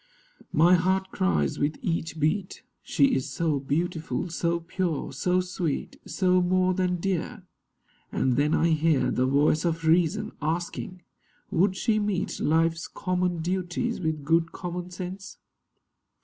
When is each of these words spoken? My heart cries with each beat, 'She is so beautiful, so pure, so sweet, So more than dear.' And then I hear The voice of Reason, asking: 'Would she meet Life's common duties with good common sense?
My 0.51 0.73
heart 0.73 1.11
cries 1.11 1.59
with 1.59 1.77
each 1.83 2.19
beat, 2.19 2.63
'She 2.81 3.13
is 3.13 3.29
so 3.29 3.59
beautiful, 3.59 4.29
so 4.29 4.59
pure, 4.59 5.13
so 5.13 5.41
sweet, 5.41 6.01
So 6.07 6.41
more 6.41 6.73
than 6.73 6.95
dear.' 6.95 7.43
And 8.11 8.35
then 8.35 8.55
I 8.55 8.69
hear 8.69 9.11
The 9.11 9.27
voice 9.27 9.63
of 9.63 9.85
Reason, 9.85 10.31
asking: 10.41 11.03
'Would 11.51 11.75
she 11.75 11.99
meet 11.99 12.39
Life's 12.39 12.87
common 12.87 13.43
duties 13.43 13.99
with 14.01 14.23
good 14.25 14.51
common 14.51 14.89
sense? 14.89 15.37